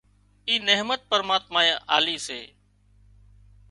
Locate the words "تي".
2.25-2.41